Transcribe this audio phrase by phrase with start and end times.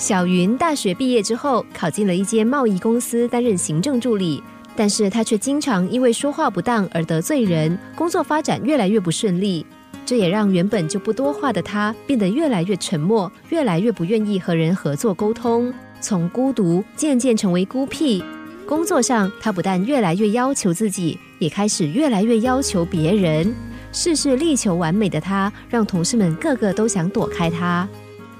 [0.00, 4.42] 小云大学毕业之后，考进了一间贸易公司担任行政助理，
[4.74, 9.64] 但是他却经常因为说话不当而得罪人，工作发展越来越不顺利。
[10.06, 15.70] 这也让原本就不多话的他变得越来越沉默，越来越不愿意和人合作沟通，
[16.00, 18.24] 从孤独渐渐成为孤僻。
[18.66, 23.54] 工作上，他不但越来越要求自己，也开始越来越要求别人，
[23.92, 27.86] 事事力求完美的他，让同事们个个都想躲开他。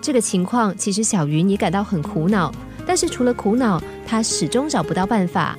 [0.03, 2.53] 这个情况其实小云也感到很苦恼，
[2.87, 5.59] 但是除了苦恼，他始终找不到办法。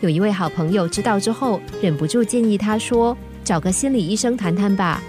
[0.00, 5.02] 有一位好朋友知道之后，忍不住建议他说：“找个心理医生谈谈吧。”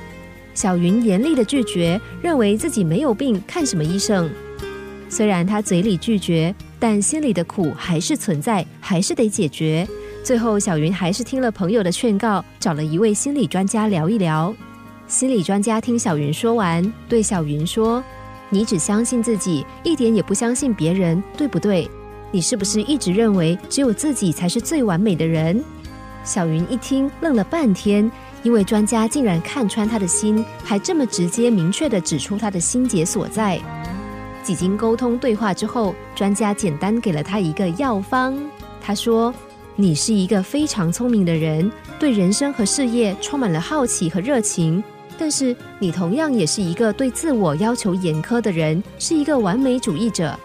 [0.53, 4.29] 小云严厉的拒绝，认为自己没有病，看什么医生？
[5.07, 9.87] 虽然他嘴里拒绝，但心里的苦还是存在，还是得解决。
[10.23, 14.53] 最后，小云还是听了朋友的劝告，找了一位心理专家聊一聊。
[15.07, 18.03] 心理专家听小云说完，对小云说。
[18.51, 21.89] 你只相信自己，一点也不相信别人，对不对？
[22.31, 25.63] 你是不是一直认为只有自己才是最完美的人？
[26.23, 28.09] 小云一听，愣了半天，
[28.43, 33.59] 因为专家竟然看穿他的心，还这么直接明确的指出他的心结所在。
[34.43, 38.37] 几经沟通对话之后，专家简单给了他一个药方。
[38.81, 39.33] 他说
[39.75, 44.83] ：“你是一个非常聪明的人，对人生和事业充满了好奇和热情。”
[45.21, 50.35] 但是你同样也是一个对自我要求严苛的人，是一个完美主义者。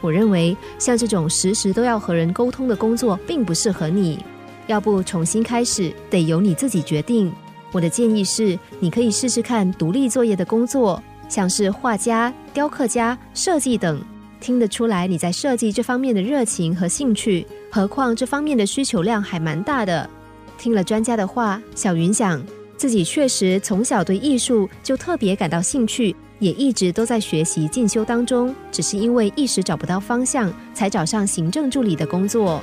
[0.00, 4.18] 我认为像这种时时都要和人沟通的工作，并不适合你。
[4.66, 7.32] 要不重新开始，得由你自己决定。
[7.70, 14.02] 我的建议是，你可以试试看独立作业的工作，像是画家、雕刻家、设计等。
[14.40, 20.10] 听得出来你在设计这方面的热情和兴趣，何况这方面的需求量还蛮大的。
[20.58, 22.44] 听了专家的话，小云想。
[22.84, 28.54] 自己确实从小对艺术就特别感到兴趣，也一直都在学习进修当中。
[28.70, 32.60] 只是因为一时找不到方向，才找上行政助理的工作。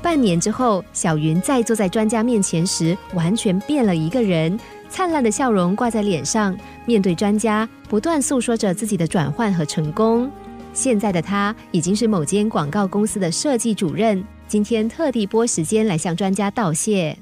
[0.00, 4.58] 半年之后，小云再坐在专家面前时，完全变了一个人，
[4.88, 6.56] 灿烂的笑容挂在脸上，
[6.86, 10.30] 面对专家，不断诉说着自己的转换和成功。
[10.72, 17.14] 现在的他已经是某间广告公司的设计主任，今天特地拨时间来向专家道谢。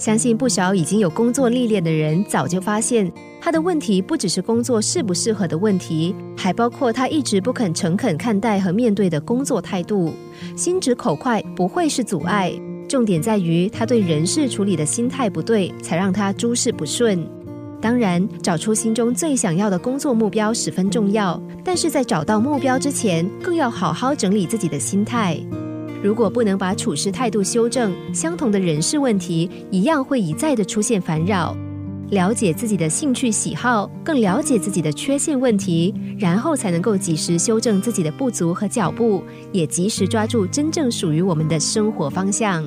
[0.00, 10.14] 相信不少已经有工作历练的人早就发现，他的问题不只是工作适不适合的问题，还包括他一直不肯诚恳看待和面对的工作态度。
[10.56, 12.50] 心直口快不会是阻碍，
[12.88, 17.22] 重点在于他对人事处理的心态不对，才让他诸事不顺。
[17.78, 25.38] 当然，找出心中最想要的工作目标十分重要，但是在找到目标之前，更要好好整理自己的心态。
[26.02, 31.56] 如果不能把处事态度修正，相同的人事问题一样会一再的出现烦扰。
[32.10, 39.22] 了解自己的兴趣喜好，更了解自己的缺陷问题，然后才能够及时修正自己的不足和脚步，
[39.52, 42.64] 也及时抓住真正属于我们的生活方向。